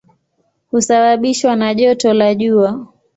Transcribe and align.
Husababishwa 0.71 1.55
na 1.55 1.73
joto 1.75 2.13
la 2.13 2.35
jua. 2.35 2.87